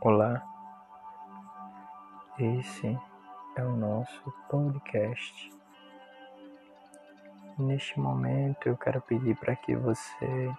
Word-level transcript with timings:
Olá, 0.00 0.40
esse 2.38 2.96
é 3.56 3.64
o 3.64 3.76
nosso 3.76 4.32
podcast. 4.48 5.52
Neste 7.58 7.98
momento 7.98 8.68
eu 8.68 8.76
quero 8.76 9.00
pedir 9.00 9.36
para 9.38 9.56
que 9.56 9.74
você 9.74 10.54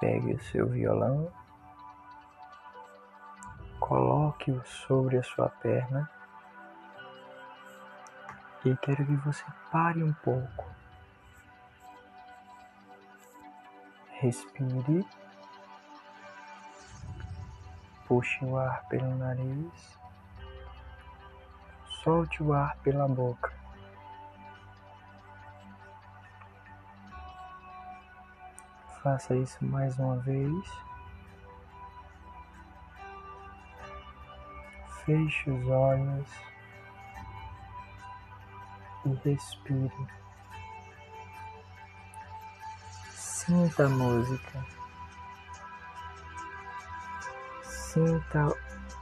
pegue 0.00 0.34
o 0.34 0.40
seu 0.40 0.66
violão, 0.66 1.32
coloque-o 3.78 4.60
sobre 4.66 5.18
a 5.18 5.22
sua 5.22 5.48
perna 5.48 6.10
e 8.64 8.76
quero 8.78 9.06
que 9.06 9.16
você 9.18 9.44
pare 9.70 10.02
um 10.02 10.12
pouco. 10.14 10.66
Respire. 14.14 15.06
Puxe 18.08 18.42
o 18.42 18.56
ar 18.56 18.84
pelo 18.88 19.14
nariz. 19.16 19.98
Solte 22.02 22.42
o 22.42 22.54
ar 22.54 22.74
pela 22.78 23.06
boca. 23.06 23.52
Faça 29.02 29.36
isso 29.36 29.62
mais 29.62 29.98
uma 29.98 30.16
vez. 30.16 30.64
Feche 35.04 35.50
os 35.50 35.68
olhos 35.68 36.28
e 39.04 39.14
respire. 39.28 40.08
Sinta 43.12 43.84
a 43.84 43.88
música. 43.90 44.77
Sinta 47.98 48.46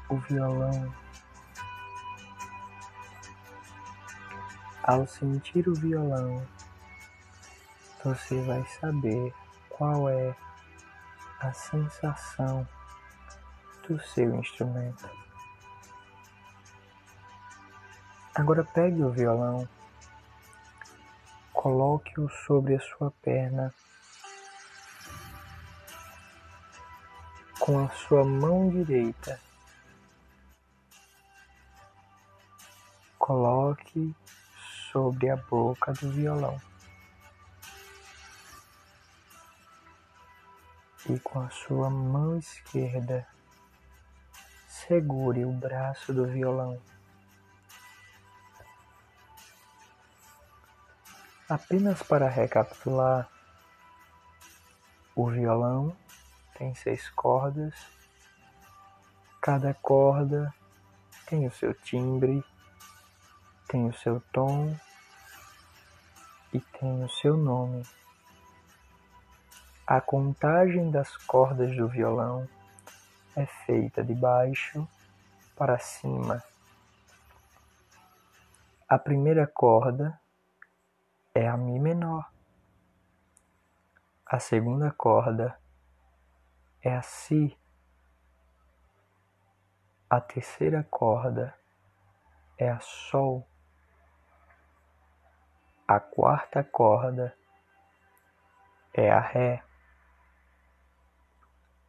o 0.08 0.16
violão. 0.16 0.94
Ao 4.83 5.06
sentir 5.06 5.69
o 5.69 5.75
violão, 5.75 6.42
você 8.02 8.41
vai 8.44 8.64
saber 8.80 9.34
qual 9.69 10.08
é 10.08 10.34
a 11.41 11.52
sensação 11.52 12.67
do 13.86 14.00
seu 14.00 14.34
instrumento. 14.36 15.11
Agora 18.34 18.64
pegue 18.64 19.02
o 19.02 19.12
violão, 19.12 19.69
coloque-o 21.52 22.30
sobre 22.47 22.77
a 22.77 22.80
sua 22.80 23.11
perna 23.20 23.74
com 27.67 27.84
a 27.84 27.89
sua 27.89 28.25
mão 28.25 28.70
direita. 28.70 29.41
Coloque 33.19 34.14
sobre 34.92 35.28
a 35.28 35.36
boca 35.36 35.92
do 35.95 36.12
violão. 36.12 36.62
E 41.11 41.19
com 41.19 41.41
a 41.41 41.50
sua 41.50 41.91
mão 41.91 42.39
esquerda, 42.39 43.27
segure 44.69 45.45
o 45.45 45.51
braço 45.51 46.14
do 46.14 46.25
violão. 46.25 46.80
Apenas 51.48 52.01
para 52.05 52.28
recapitular, 52.28 53.28
o 55.17 55.28
violão 55.28 56.05
tem 56.56 56.74
seis 56.74 57.08
cordas, 57.10 57.74
cada 59.40 59.74
corda 59.74 60.52
tem 61.27 61.46
o 61.46 61.50
seu 61.52 61.74
timbre, 61.74 62.42
tem 63.68 63.86
o 63.89 63.92
seu 63.92 64.20
tom 64.33 64.74
e 66.52 66.61
tem 66.61 67.05
o 67.05 67.08
seu 67.08 67.36
nome. 67.36 67.84
A 69.86 70.00
contagem 70.00 70.90
das 70.90 71.16
cordas 71.16 71.77
do 71.77 71.89
violão 71.89 72.48
é 73.36 73.45
feita 73.45 74.02
de 74.02 74.14
baixo 74.14 74.89
para 75.55 75.78
cima. 75.78 76.42
A 78.89 78.98
primeira 78.98 79.46
corda 79.46 80.18
é 81.34 81.46
a 81.46 81.56
Mi 81.56 81.78
menor. 81.78 82.30
A 84.24 84.40
segunda 84.40 84.90
corda 84.90 85.56
é 86.86 86.95
a 86.95 87.02
Si. 87.02 87.58
A 90.08 90.20
terceira 90.20 90.85
corda 90.85 91.52
é 92.57 92.70
a 92.70 92.79
Sol. 92.79 93.45
A 95.89 95.98
quarta 95.98 96.63
corda 96.63 97.36
é 98.95 99.11
a 99.11 99.19
Ré. 99.19 99.64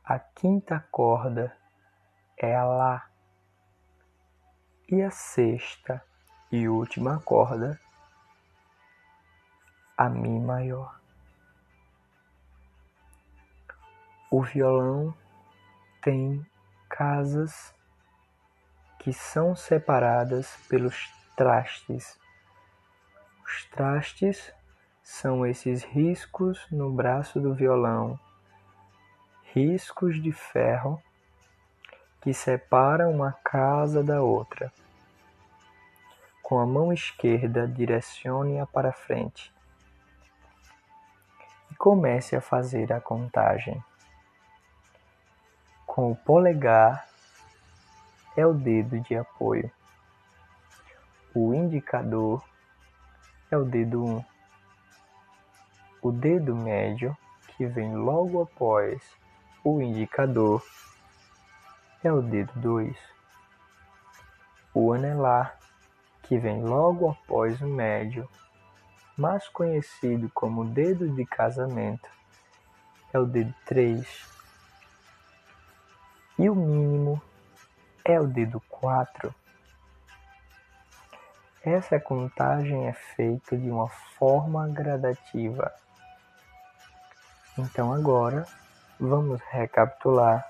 A 0.04 0.18
quinta 0.18 0.80
corda 0.90 1.56
é 2.36 2.56
a 2.56 2.66
Lá. 2.66 3.08
E 4.90 5.04
a 5.04 5.12
sexta 5.12 6.04
e 6.52 6.68
última 6.68 7.20
corda, 7.20 7.80
a 9.96 10.10
Mi 10.10 10.40
maior. 10.40 10.97
O 14.30 14.42
violão 14.42 15.14
tem 16.02 16.46
casas 16.90 17.74
que 19.00 19.14
são 19.14 19.56
separadas 19.56 20.54
pelos 20.68 21.10
trastes. 21.38 22.20
Os 23.46 23.64
trastes 23.68 24.54
são 25.02 25.46
esses 25.46 25.82
riscos 25.82 26.68
no 26.70 26.92
braço 26.92 27.40
do 27.40 27.54
violão, 27.54 28.20
riscos 29.54 30.22
de 30.22 30.34
ferro 30.34 31.02
que 32.20 32.34
separam 32.34 33.12
uma 33.12 33.32
casa 33.32 34.04
da 34.04 34.22
outra. 34.22 34.74
Com 36.44 36.60
a 36.60 36.66
mão 36.66 36.92
esquerda, 36.92 37.66
direcione-a 37.66 38.66
para 38.66 38.92
frente 38.92 39.54
e 41.72 41.76
comece 41.76 42.36
a 42.36 42.42
fazer 42.42 42.92
a 42.92 43.00
contagem. 43.00 43.82
Com 45.98 46.12
o 46.12 46.16
polegar 46.16 47.08
é 48.36 48.46
o 48.46 48.54
dedo 48.54 49.00
de 49.00 49.16
apoio. 49.16 49.72
O 51.34 51.56
indicador 51.56 52.46
é 53.50 53.58
o 53.58 53.66
dedo 53.66 54.06
1. 54.06 54.26
O 56.04 56.12
dedo 56.12 56.56
médio, 56.56 57.18
que 57.48 57.66
vem 57.66 57.96
logo 57.96 58.44
após 58.44 59.02
o 59.64 59.82
indicador, 59.82 60.64
é 62.04 62.14
o 62.14 62.22
dedo 62.22 62.54
2. 62.58 62.96
O 64.76 64.94
anelar, 64.94 65.58
que 66.22 66.38
vem 66.38 66.62
logo 66.62 67.10
após 67.10 67.60
o 67.60 67.68
médio, 67.68 68.30
mais 69.18 69.48
conhecido 69.50 70.30
como 70.32 70.64
dedo 70.64 71.10
de 71.10 71.26
casamento, 71.26 72.08
é 73.12 73.18
o 73.18 73.26
dedo 73.26 73.52
3 73.66 74.37
e 76.38 76.50
o 76.50 76.56
mínimo 76.56 77.22
é 78.06 78.20
o 78.20 78.28
dedo 78.28 78.62
4. 78.70 79.34
Essa 81.64 82.00
contagem 82.00 82.88
é 82.88 82.94
feita 82.94 83.58
de 83.58 83.70
uma 83.70 83.90
forma 83.90 84.68
gradativa. 84.68 85.74
Então 87.58 87.92
agora 87.92 88.46
vamos 89.00 89.42
recapitular 89.50 90.46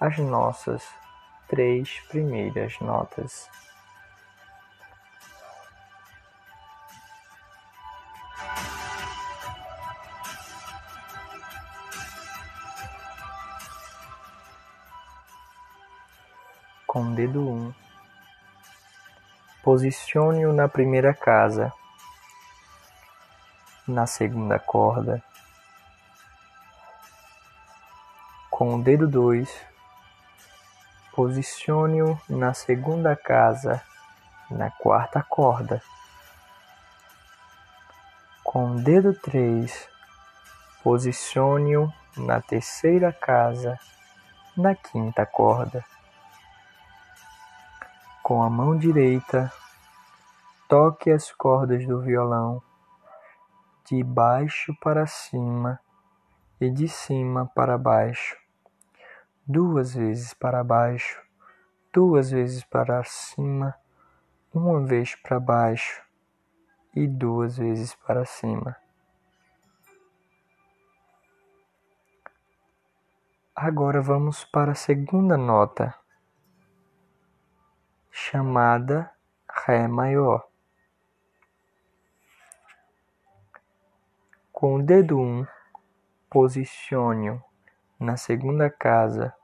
as 0.00 0.18
nossas 0.18 0.82
três 1.46 2.00
primeiras 2.08 2.80
notas. 2.80 3.48
Com 17.02 17.10
o 17.10 17.14
dedo 17.16 17.48
1. 17.48 17.74
Posicione-o 19.64 20.52
na 20.52 20.68
primeira 20.68 21.12
casa, 21.12 21.72
na 23.88 24.06
segunda 24.06 24.56
corda, 24.60 25.20
com 28.48 28.76
o 28.76 28.82
dedo 28.82 29.08
2. 29.08 29.50
Posicione-o 31.12 32.20
na 32.28 32.54
segunda 32.54 33.16
casa, 33.16 33.82
na 34.48 34.70
quarta 34.70 35.24
corda, 35.28 35.82
com 38.44 38.76
o 38.76 38.80
dedo 38.80 39.12
3. 39.12 39.88
Posicione-o 40.84 41.92
na 42.16 42.40
terceira 42.40 43.12
casa, 43.12 43.76
na 44.56 44.76
quinta 44.76 45.26
corda. 45.26 45.84
Com 48.32 48.42
a 48.42 48.48
mão 48.48 48.78
direita, 48.78 49.52
toque 50.66 51.10
as 51.10 51.30
cordas 51.30 51.86
do 51.86 52.00
violão 52.00 52.62
de 53.84 54.02
baixo 54.02 54.74
para 54.80 55.06
cima 55.06 55.78
e 56.58 56.70
de 56.70 56.88
cima 56.88 57.44
para 57.54 57.76
baixo, 57.76 58.34
duas 59.46 59.94
vezes 59.94 60.32
para 60.32 60.64
baixo, 60.64 61.20
duas 61.92 62.30
vezes 62.30 62.64
para 62.64 63.04
cima, 63.04 63.74
uma 64.54 64.80
vez 64.80 65.14
para 65.14 65.38
baixo 65.38 66.02
e 66.96 67.06
duas 67.06 67.58
vezes 67.58 67.94
para 67.96 68.24
cima. 68.24 68.74
Agora 73.54 74.00
vamos 74.00 74.42
para 74.42 74.72
a 74.72 74.74
segunda 74.74 75.36
nota, 75.36 75.94
chamada 78.12 79.10
Ré 79.48 79.88
maior. 79.88 80.46
Com 84.52 84.76
o 84.76 84.82
dedo 84.82 85.18
1, 85.18 85.22
um, 85.22 85.46
posicione-o 86.30 87.42
na 87.98 88.18
segunda 88.18 88.68
casa, 88.68 89.34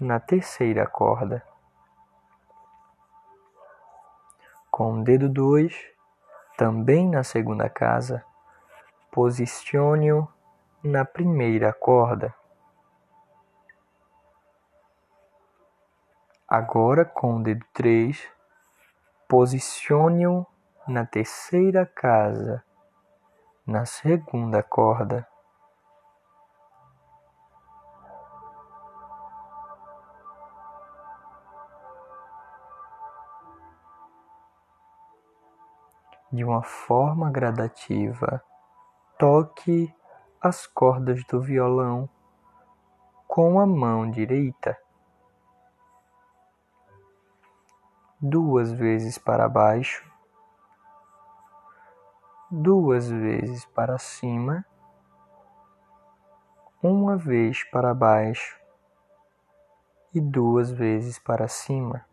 na 0.00 0.20
terceira 0.20 0.86
corda. 0.86 1.44
Com 4.70 5.00
o 5.00 5.04
dedo 5.04 5.28
2, 5.28 5.74
também 6.56 7.08
na 7.08 7.24
segunda 7.24 7.68
casa, 7.68 8.24
posicione-o 9.10 10.26
na 10.82 11.04
primeira 11.04 11.72
corda. 11.72 12.37
Agora, 16.50 17.04
com 17.04 17.36
o 17.36 17.42
dedo 17.42 17.66
3, 17.74 18.26
posicione-o 19.28 20.46
na 20.86 21.04
terceira 21.04 21.84
casa, 21.84 22.64
na 23.66 23.84
segunda 23.84 24.62
corda. 24.62 25.28
De 36.32 36.42
uma 36.42 36.62
forma 36.62 37.30
gradativa, 37.30 38.42
toque 39.18 39.94
as 40.40 40.66
cordas 40.66 41.22
do 41.24 41.42
violão 41.42 42.08
com 43.26 43.60
a 43.60 43.66
mão 43.66 44.10
direita. 44.10 44.87
Duas 48.20 48.72
vezes 48.72 49.16
para 49.18 49.48
baixo 49.48 50.08
duas 52.50 53.10
vezes 53.10 53.66
para 53.66 53.98
cima, 53.98 54.64
uma 56.82 57.16
vez 57.16 57.62
para 57.64 57.92
baixo 57.92 58.58
e 60.14 60.20
duas 60.20 60.70
vezes 60.70 61.18
para 61.18 61.46
cima. 61.46 62.07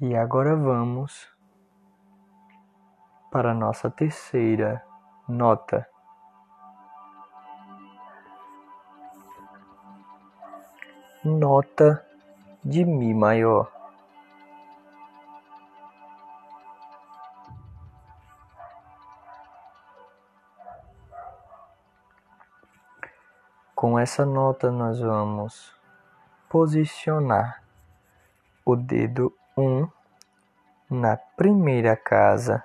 E 0.00 0.14
agora 0.16 0.54
vamos 0.54 1.28
para 3.32 3.52
nossa 3.52 3.90
terceira 3.90 4.80
nota. 5.28 5.88
Nota 11.24 12.06
de 12.64 12.84
Mi 12.84 13.12
maior. 13.12 13.72
Com 23.74 23.98
essa 23.98 24.24
nota, 24.24 24.70
nós 24.70 25.00
vamos 25.00 25.74
posicionar 26.48 27.64
o 28.64 28.76
dedo 28.76 29.34
1 29.34 29.37
um 29.58 29.88
na 30.88 31.16
primeira 31.16 31.96
casa 31.96 32.62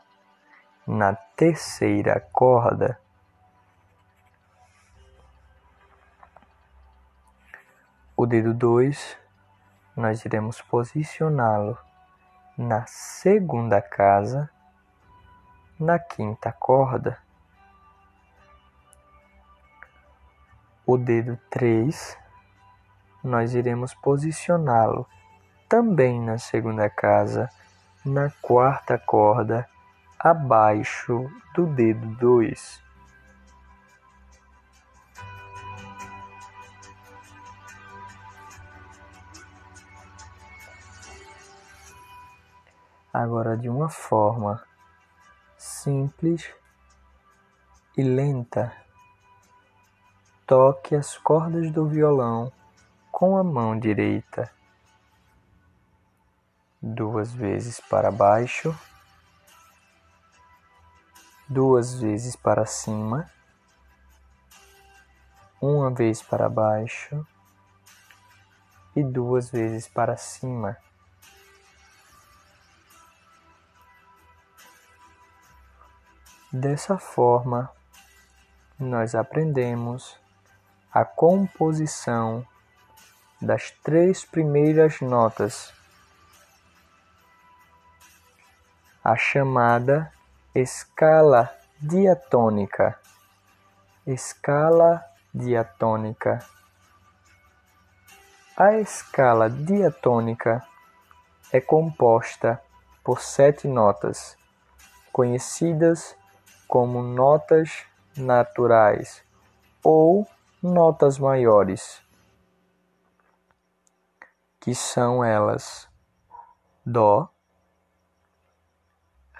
na 0.86 1.16
terceira 1.16 2.20
corda. 2.32 3.00
O 8.16 8.28
dedo 8.28 8.54
2 8.54 9.18
nós 9.96 10.24
iremos 10.24 10.62
posicioná-lo 10.62 11.76
na 12.56 12.86
segunda 12.86 13.82
casa, 13.82 14.48
na 15.80 15.98
quinta 15.98 16.52
corda. 16.52 17.18
O 20.86 20.96
dedo 20.96 21.40
3 21.50 22.20
nós 23.24 23.56
iremos 23.56 23.96
posicioná-lo 23.96 25.08
também 25.74 26.22
na 26.22 26.38
segunda 26.38 26.88
casa, 26.88 27.50
na 28.06 28.30
quarta 28.44 28.96
corda 28.96 29.68
abaixo 30.20 31.28
do 31.56 31.66
dedo 31.66 32.06
dois. 32.18 32.80
Agora, 43.12 43.58
de 43.58 43.68
uma 43.68 43.90
forma 43.90 44.64
simples 45.58 46.54
e 47.98 48.04
lenta, 48.04 48.72
toque 50.46 50.96
as 50.96 51.18
cordas 51.18 51.72
do 51.72 51.88
violão 51.88 52.54
com 53.12 53.36
a 53.36 53.44
mão 53.44 53.80
direita, 53.80 54.52
duas 56.84 57.32
vezes 57.32 57.80
para 57.80 58.12
baixo. 58.12 58.78
Duas 61.48 61.94
vezes 61.94 62.36
para 62.36 62.66
cima, 62.66 63.30
uma 65.62 65.90
vez 65.90 66.22
para 66.22 66.50
baixo. 66.50 67.26
E 68.96 69.04
duas 69.04 69.50
vezes 69.50 69.88
para 69.88 70.18
cima. 70.18 70.78
Dessa 76.52 77.00
forma, 77.00 77.72
nós 78.78 79.16
aprendemos 79.16 80.16
a 80.92 81.04
composição 81.04 82.46
das 83.42 83.72
três 83.72 84.24
primeiras 84.24 85.02
notas, 85.02 85.74
a 89.04 89.18
chamada 89.18 90.14
escala 90.56 91.54
diatônica, 91.78 92.98
escala 94.08 95.04
diatônica. 95.34 96.40
A 98.56 98.76
escala 98.80 99.50
diatônica 99.50 100.66
é 101.52 101.60
composta 101.60 102.62
por 103.04 103.20
sete 103.20 103.68
notas, 103.68 104.38
conhecidas 105.12 106.16
como 106.66 107.04
notas 107.04 107.86
naturais 108.16 109.22
ou 109.84 110.26
notas 110.62 111.20
maiores, 111.20 112.02
que 114.62 114.74
são 114.74 115.22
elas 115.22 115.92
Dó, 116.86 117.33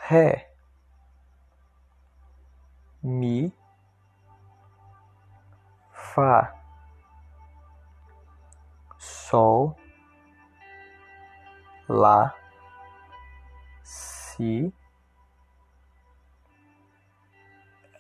Ré, 0.06 0.50
Mi, 3.02 3.54
Fá, 5.94 6.54
Sol, 8.98 9.78
Lá, 11.88 12.36
Si. 13.82 14.74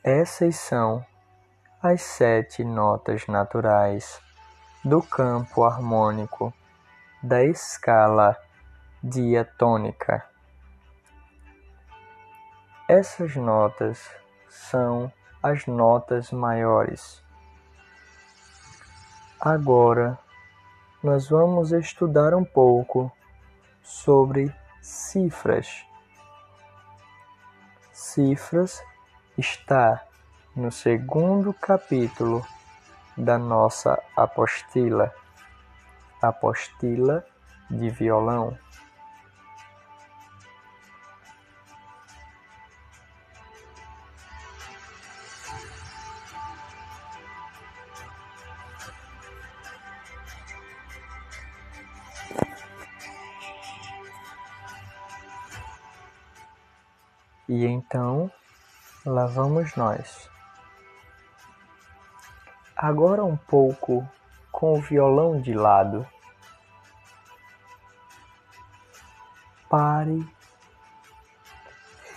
Essas 0.03 0.57
são 0.57 1.05
as 1.81 2.01
sete 2.01 2.65
notas 2.65 3.27
naturais 3.27 4.21
do 4.83 5.01
campo 5.01 5.63
harmônico 5.63 6.53
da 7.23 7.45
escala 7.45 8.37
diatônica. 9.01 10.32
Essas 12.95 13.35
notas 13.35 14.07
são 14.47 15.11
as 15.41 15.65
notas 15.65 16.29
maiores. 16.29 17.23
Agora 19.41 20.15
nós 21.01 21.27
vamos 21.27 21.71
estudar 21.71 22.35
um 22.35 22.45
pouco 22.45 23.11
sobre 23.81 24.53
cifras. 24.79 25.83
Cifras 27.91 28.79
está 29.39 30.05
no 30.55 30.71
segundo 30.71 31.51
capítulo 31.51 32.45
da 33.17 33.39
nossa 33.39 33.99
apostila, 34.15 35.11
apostila 36.21 37.25
de 37.71 37.89
violão. 37.89 38.55
E 57.55 57.67
então, 57.67 58.31
lá 59.05 59.27
vamos 59.27 59.75
nós. 59.75 60.27
Agora 62.75 63.23
um 63.23 63.37
pouco 63.37 64.09
com 64.51 64.73
o 64.73 64.81
violão 64.81 65.39
de 65.39 65.53
lado. 65.53 66.03
Pare, 69.69 70.27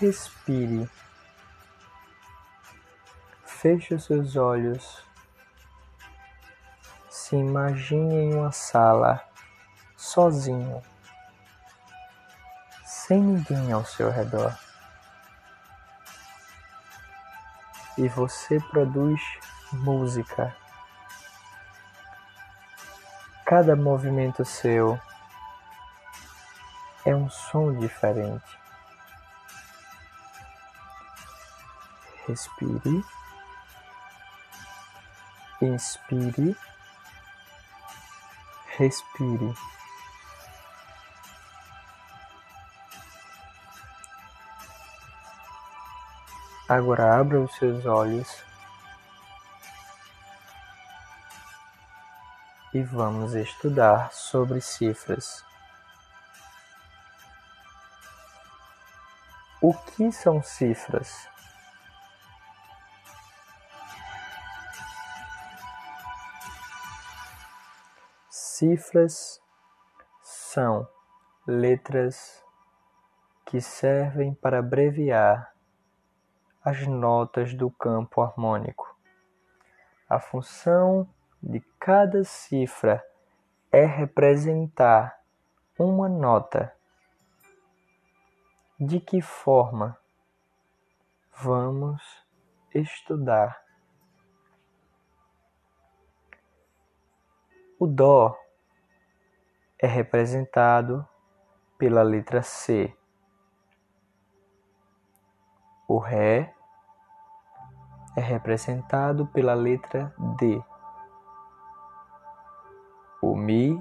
respire, 0.01 0.89
feche 3.45 3.95
os 3.95 4.05
seus 4.05 4.37
olhos, 4.37 5.05
se 7.11 7.37
imagine 7.37 8.15
em 8.15 8.35
uma 8.37 8.53
sala, 8.53 9.23
sozinho, 9.99 10.83
sem 12.87 13.21
ninguém 13.21 13.71
ao 13.71 13.85
seu 13.85 14.11
redor. 14.11 14.66
E 17.99 18.09
você 18.09 18.61
produz 18.61 19.21
música. 19.73 20.55
Cada 23.45 23.75
movimento 23.75 24.45
seu 24.45 25.01
é 27.07 27.15
um 27.15 27.31
som 27.31 27.73
diferente. 27.79 28.59
Respire, 32.27 33.05
inspire, 35.63 36.57
respire. 38.77 39.55
Agora 46.69 47.21
abra 47.21 47.41
os 47.41 47.55
seus 47.55 47.87
olhos 47.87 48.45
e 52.75 52.83
vamos 52.83 53.35
estudar 53.35 54.13
sobre 54.13 54.61
cifras. 54.61 55.45
O 59.63 59.73
que 59.73 60.11
são 60.11 60.43
cifras? 60.43 61.29
Cifras 68.29 69.41
são 70.21 70.89
letras 71.47 72.43
que 73.45 73.61
servem 73.61 74.35
para 74.35 74.59
abreviar 74.59 75.56
as 76.67 76.85
notas 76.85 77.55
do 77.55 77.71
campo 77.71 78.21
harmônico. 78.21 78.93
A 80.09 80.19
função 80.19 81.09
de 81.41 81.61
cada 81.79 82.25
cifra 82.25 83.07
é 83.71 83.85
representar 83.85 85.23
uma 85.79 86.09
nota. 86.09 86.75
De 88.81 88.99
que 88.99 89.23
forma? 89.23 89.97
Vamos 91.37 92.03
estudar. 92.75 93.63
O 97.79 97.87
Dó 97.87 98.37
é 99.79 99.87
representado 99.87 101.09
pela 101.79 102.03
letra 102.03 102.43
C. 102.43 102.93
O 105.87 105.99
Ré 105.99 106.56
é 108.17 108.21
representado 108.21 109.27
pela 109.27 109.53
letra 109.53 110.13
D. 110.39 110.63
O 113.21 113.37
Mi 113.37 113.79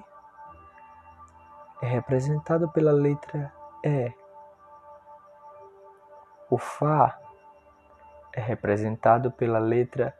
é 1.81 1.87
representado 1.87 2.69
pela 2.69 2.91
letra 2.91 3.53
E. 3.81 4.13
O 6.49 6.57
Fá 6.57 7.17
é 8.33 8.41
representado 8.41 9.31
pela 9.31 9.57
letra 9.57 10.13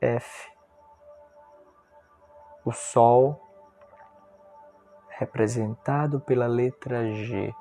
F. 0.00 0.50
O 2.64 2.72
Sol 2.72 3.38
é 5.10 5.18
representado 5.18 6.18
pela 6.20 6.46
letra 6.46 7.12
G. 7.12 7.54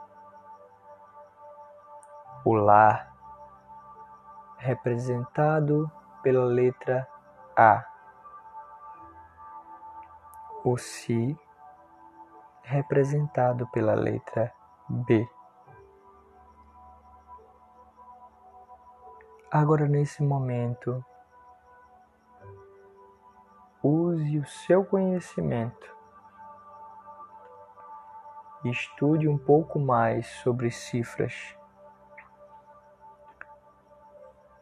O 2.45 2.53
Lá 2.53 3.08
representado 4.59 5.91
pela 6.21 6.45
letra 6.45 7.07
A. 7.57 7.83
O 10.63 10.77
Si 10.77 11.37
representado 12.61 13.67
pela 13.69 13.95
letra 13.95 14.53
B. 14.87 15.27
Agora, 19.51 19.87
nesse 19.87 20.21
momento, 20.21 21.03
use 23.81 24.37
o 24.37 24.45
seu 24.45 24.85
conhecimento. 24.85 25.97
Estude 28.65 29.27
um 29.27 29.37
pouco 29.37 29.79
mais 29.79 30.27
sobre 30.43 30.69
cifras, 30.69 31.57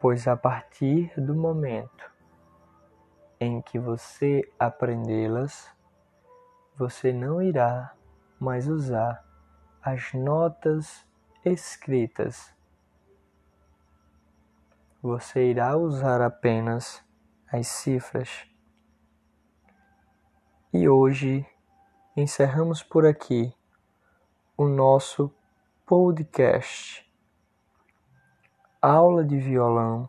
pois 0.00 0.28
a 0.28 0.36
partir 0.36 1.12
do 1.20 1.34
momento 1.34 2.10
em 3.40 3.60
que 3.62 3.78
você 3.78 4.42
aprendê-las, 4.58 5.68
você 6.76 7.12
não 7.12 7.42
irá 7.42 7.94
mais 8.38 8.68
usar 8.68 9.24
as 9.82 10.12
notas 10.12 11.06
escritas. 11.44 12.54
Você 15.02 15.50
irá 15.50 15.76
usar 15.76 16.20
apenas 16.20 17.02
as 17.52 17.66
cifras. 17.66 18.46
E 20.72 20.88
hoje 20.88 21.46
encerramos 22.16 22.82
por 22.82 23.06
aqui 23.06 23.54
o 24.56 24.68
nosso 24.68 25.32
podcast 25.86 27.07
Aula 28.80 29.24
de 29.24 29.38
Violão. 29.38 30.08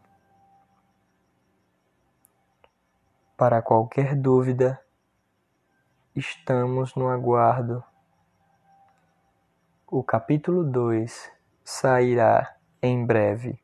Para 3.35 3.61
qualquer 3.61 4.15
dúvida, 4.15 4.79
Estamos 6.19 6.95
no 6.95 7.07
aguardo. 7.07 7.81
O 9.87 10.03
capítulo 10.03 10.63
2 10.63 11.31
sairá 11.63 12.57
em 12.81 13.05
breve. 13.05 13.57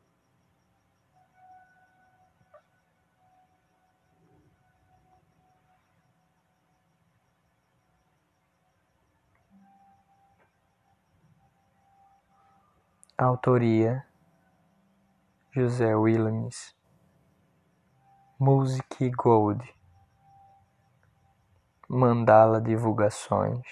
Autoria 13.18 14.06
José 15.56 15.94
Williams. 15.94 16.74
Music 18.38 19.10
Gold. 19.16 19.64
Mandala 21.88 22.60
divulgações 22.60 23.62